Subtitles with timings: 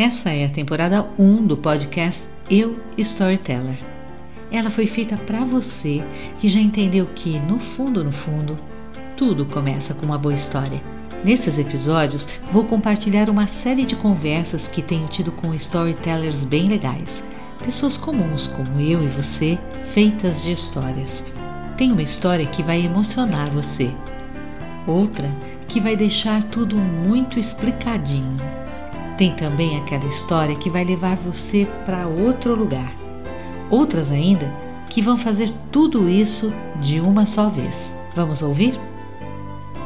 [0.00, 3.76] Essa é a temporada 1 do podcast Eu Storyteller.
[4.50, 6.02] Ela foi feita para você
[6.38, 8.58] que já entendeu que, no fundo, no fundo,
[9.14, 10.80] tudo começa com uma boa história.
[11.22, 17.22] Nesses episódios, vou compartilhar uma série de conversas que tenho tido com storytellers bem legais,
[17.62, 19.58] pessoas comuns como eu e você,
[19.92, 21.26] feitas de histórias.
[21.76, 23.90] Tem uma história que vai emocionar você,
[24.86, 25.30] outra
[25.68, 28.59] que vai deixar tudo muito explicadinho.
[29.20, 32.96] Tem também aquela história que vai levar você para outro lugar.
[33.70, 34.46] Outras ainda
[34.88, 37.94] que vão fazer tudo isso de uma só vez.
[38.16, 38.72] Vamos ouvir?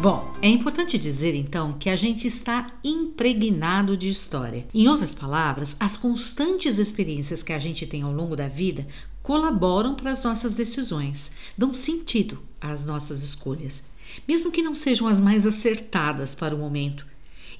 [0.00, 4.64] Bom, é importante dizer então que a gente está impregnado de história.
[4.72, 8.86] Em outras palavras, as constantes experiências que a gente tem ao longo da vida
[9.24, 13.82] colaboram para as nossas decisões, dão sentido às nossas escolhas,
[14.28, 17.04] mesmo que não sejam as mais acertadas para o momento.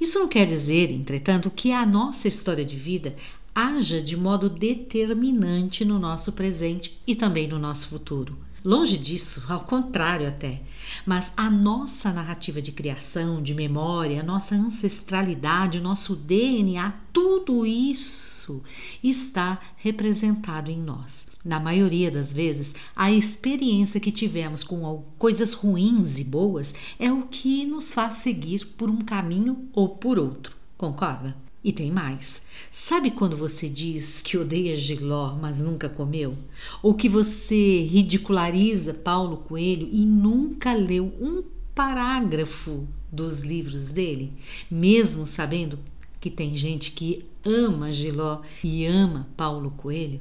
[0.00, 3.14] Isso não quer dizer, entretanto, que a nossa história de vida
[3.54, 8.36] haja de modo determinante no nosso presente e também no nosso futuro.
[8.66, 10.60] Longe disso, ao contrário até.
[11.06, 17.64] Mas a nossa narrativa de criação, de memória, a nossa ancestralidade, o nosso DNA, tudo
[17.64, 18.60] isso
[19.04, 21.28] está representado em nós.
[21.44, 27.22] Na maioria das vezes, a experiência que tivemos com coisas ruins e boas é o
[27.28, 30.56] que nos faz seguir por um caminho ou por outro.
[30.76, 31.45] Concorda?
[31.66, 32.40] E tem mais.
[32.70, 36.38] Sabe quando você diz que odeia giló, mas nunca comeu?
[36.80, 41.42] Ou que você ridiculariza Paulo Coelho e nunca leu um
[41.74, 44.32] parágrafo dos livros dele,
[44.70, 45.76] mesmo sabendo
[46.20, 50.20] que tem gente que ama Giló e ama Paulo Coelho?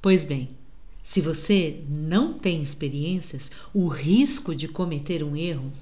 [0.00, 0.50] Pois bem,
[1.02, 5.72] se você não tem experiências, o risco de cometer um erro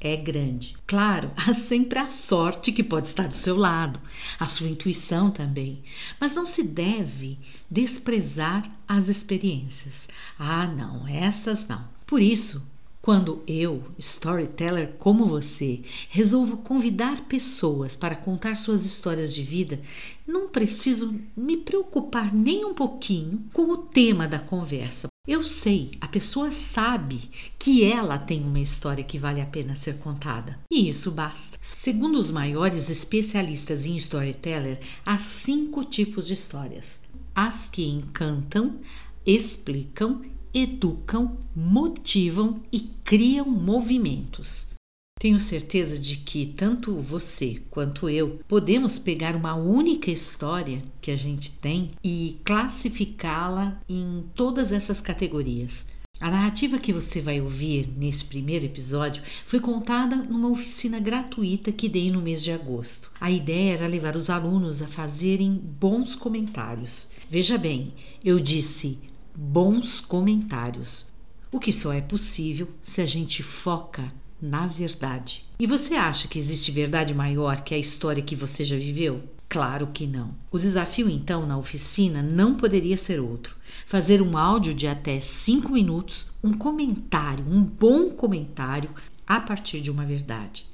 [0.00, 0.76] é grande.
[0.86, 4.00] Claro, há sempre a sorte que pode estar do seu lado,
[4.38, 5.82] a sua intuição também,
[6.20, 7.38] mas não se deve
[7.70, 10.08] desprezar as experiências.
[10.38, 11.84] Ah, não, essas não.
[12.06, 12.66] Por isso,
[13.00, 19.80] quando eu, storyteller como você, resolvo convidar pessoas para contar suas histórias de vida,
[20.26, 26.08] não preciso me preocupar nem um pouquinho com o tema da conversa, eu sei, a
[26.08, 27.20] pessoa sabe
[27.58, 30.58] que ela tem uma história que vale a pena ser contada.
[30.72, 31.58] E isso basta.
[31.60, 36.98] Segundo os maiores especialistas em storyteller, há cinco tipos de histórias:
[37.34, 38.80] as que encantam,
[39.26, 40.22] explicam,
[40.54, 44.77] educam, motivam e criam movimentos.
[45.18, 51.16] Tenho certeza de que tanto você quanto eu podemos pegar uma única história que a
[51.16, 55.84] gente tem e classificá-la em todas essas categorias.
[56.20, 61.88] A narrativa que você vai ouvir nesse primeiro episódio foi contada numa oficina gratuita que
[61.88, 63.10] dei no mês de agosto.
[63.20, 67.10] A ideia era levar os alunos a fazerem bons comentários.
[67.28, 67.92] Veja bem,
[68.24, 68.98] eu disse
[69.34, 71.12] bons comentários,
[71.50, 75.44] o que só é possível se a gente foca na verdade.
[75.58, 79.22] E você acha que existe verdade maior que a história que você já viveu?
[79.48, 80.34] Claro que não.
[80.50, 83.56] O desafio, então, na oficina não poderia ser outro:
[83.86, 88.90] fazer um áudio de até cinco minutos, um comentário, um bom comentário,
[89.26, 90.66] a partir de uma verdade.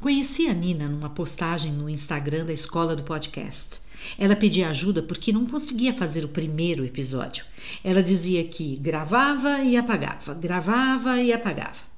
[0.00, 3.80] Conheci a Nina numa postagem no Instagram da escola do podcast.
[4.18, 7.44] Ela pedia ajuda porque não conseguia fazer o primeiro episódio.
[7.84, 11.89] Ela dizia que gravava e apagava, gravava e apagava.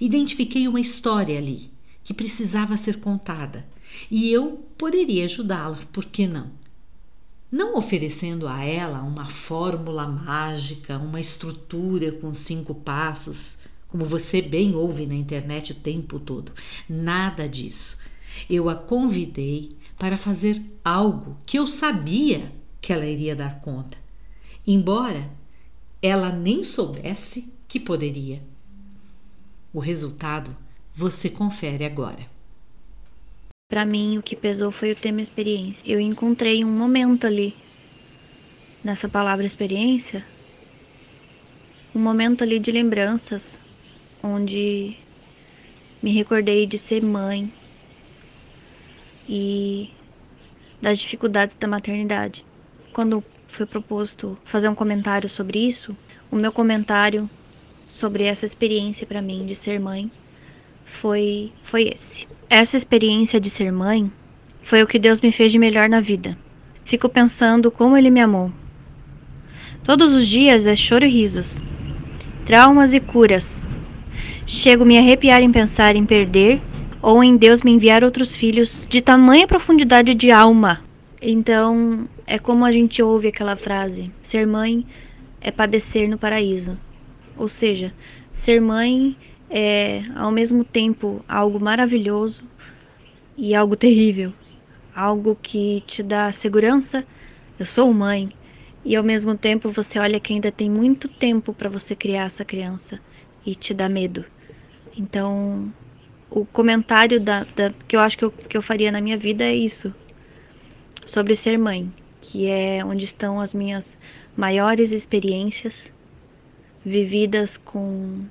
[0.00, 1.70] Identifiquei uma história ali
[2.02, 3.66] que precisava ser contada
[4.10, 6.50] e eu poderia ajudá-la, por que não?
[7.50, 13.58] Não oferecendo a ela uma fórmula mágica, uma estrutura com cinco passos,
[13.88, 16.52] como você bem ouve na internet o tempo todo.
[16.88, 17.98] Nada disso.
[18.50, 23.96] Eu a convidei para fazer algo que eu sabia que ela iria dar conta,
[24.66, 25.30] embora
[26.02, 28.42] ela nem soubesse que poderia.
[29.76, 30.56] O resultado
[30.94, 32.24] você confere agora.
[33.68, 35.84] Para mim, o que pesou foi o tema experiência.
[35.86, 37.54] Eu encontrei um momento ali,
[38.82, 40.24] nessa palavra experiência,
[41.94, 43.60] um momento ali de lembranças,
[44.22, 44.96] onde
[46.02, 47.52] me recordei de ser mãe
[49.28, 49.90] e
[50.80, 52.46] das dificuldades da maternidade.
[52.94, 55.94] Quando foi proposto fazer um comentário sobre isso,
[56.30, 57.28] o meu comentário
[57.88, 60.10] sobre essa experiência para mim de ser mãe
[60.84, 62.26] foi foi esse.
[62.48, 64.10] Essa experiência de ser mãe
[64.62, 66.36] foi o que Deus me fez de melhor na vida.
[66.84, 68.50] Fico pensando como ele me amou.
[69.82, 71.62] Todos os dias é choro e risos,
[72.44, 73.64] traumas e curas.
[74.46, 76.60] Chego a me arrepiar em pensar em perder
[77.02, 80.82] ou em Deus me enviar outros filhos de tamanha profundidade de alma
[81.20, 84.84] Então, é como a gente ouve aquela frase: ser mãe
[85.40, 86.76] é padecer no paraíso.
[87.36, 87.92] Ou seja,
[88.32, 89.16] ser mãe
[89.50, 92.42] é ao mesmo tempo algo maravilhoso
[93.36, 94.32] e algo terrível.
[94.94, 97.06] Algo que te dá segurança.
[97.58, 98.32] Eu sou mãe.
[98.84, 102.44] E ao mesmo tempo você olha que ainda tem muito tempo para você criar essa
[102.44, 103.00] criança
[103.44, 104.24] e te dá medo.
[104.96, 105.72] Então,
[106.30, 109.44] o comentário da, da, que eu acho que eu, que eu faria na minha vida
[109.44, 109.92] é isso.
[111.04, 113.98] Sobre ser mãe, que é onde estão as minhas
[114.36, 115.90] maiores experiências,
[116.86, 118.24] vividas com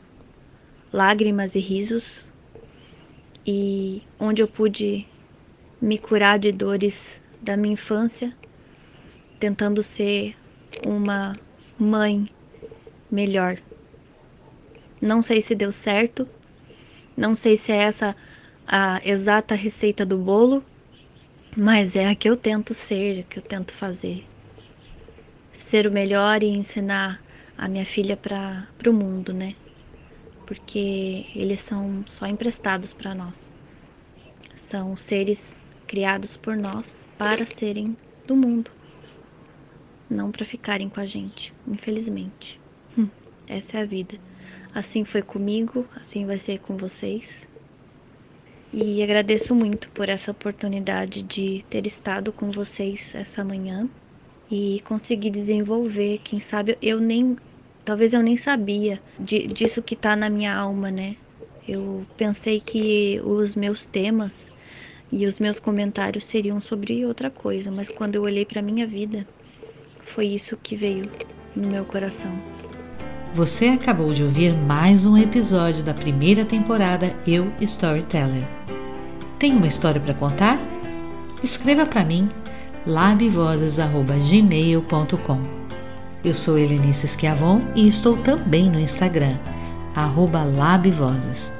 [0.94, 2.30] lágrimas e risos,
[3.46, 5.06] e onde eu pude
[5.82, 8.34] me curar de dores da minha infância,
[9.42, 10.38] tentando ser
[10.88, 11.34] uma
[11.78, 12.30] mãe
[13.12, 13.58] melhor.
[15.02, 16.26] Não sei se deu certo,
[17.18, 18.16] não sei se é essa
[18.66, 20.64] a exata receita do bolo,
[21.58, 24.26] mas é a que eu tento ser, a que eu tento fazer.
[25.60, 27.25] Ser o melhor e ensinar
[27.58, 29.56] a minha filha para o mundo, né?
[30.46, 33.54] Porque eles são só emprestados para nós.
[34.56, 35.58] São seres
[35.88, 38.72] criados por nós para serem do mundo,
[40.10, 42.60] não para ficarem com a gente, infelizmente.
[42.98, 43.08] Hum,
[43.48, 44.18] essa é a vida.
[44.74, 47.48] Assim foi comigo, assim vai ser com vocês.
[48.74, 53.90] E agradeço muito por essa oportunidade de ter estado com vocês essa manhã
[54.50, 56.20] e conseguir desenvolver.
[56.24, 57.38] Quem sabe eu nem,
[57.84, 61.16] talvez eu nem sabia de, disso que está na minha alma, né?
[61.68, 64.52] Eu pensei que os meus temas
[65.12, 69.26] e os meus comentários seriam sobre outra coisa, mas quando eu olhei para minha vida,
[70.02, 71.10] foi isso que veio
[71.56, 72.32] no meu coração.
[73.34, 78.44] Você acabou de ouvir mais um episódio da primeira temporada Eu Storyteller.
[79.38, 80.58] Tem uma história para contar?
[81.44, 82.30] Escreva para mim
[82.86, 85.40] labvozes@gmail.com.
[86.24, 89.38] Eu sou Helenice Schiavon e estou também no Instagram
[90.58, 91.54] @labvozes.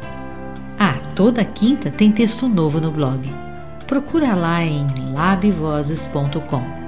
[0.80, 3.28] Ah, toda quinta tem texto novo no blog.
[3.88, 6.85] Procura lá em labvozes.com.